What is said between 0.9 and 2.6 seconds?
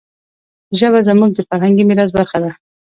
زموږ د فرهنګي میراث برخه ده.